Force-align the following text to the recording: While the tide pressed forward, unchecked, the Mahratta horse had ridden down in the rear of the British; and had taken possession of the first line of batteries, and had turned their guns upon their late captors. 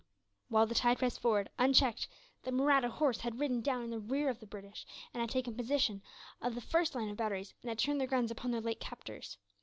While 0.49 0.65
the 0.65 0.73
tide 0.73 0.97
pressed 0.97 1.19
forward, 1.19 1.51
unchecked, 1.59 2.07
the 2.41 2.51
Mahratta 2.51 2.89
horse 2.89 3.19
had 3.19 3.39
ridden 3.39 3.61
down 3.61 3.83
in 3.83 3.91
the 3.91 3.99
rear 3.99 4.29
of 4.29 4.39
the 4.39 4.47
British; 4.47 4.83
and 5.13 5.21
had 5.21 5.29
taken 5.29 5.53
possession 5.55 6.01
of 6.41 6.55
the 6.55 6.59
first 6.59 6.95
line 6.95 7.09
of 7.09 7.17
batteries, 7.17 7.53
and 7.61 7.69
had 7.69 7.77
turned 7.77 7.99
their 7.99 8.07
guns 8.07 8.31
upon 8.31 8.49
their 8.49 8.61
late 8.61 8.79
captors. 8.79 9.37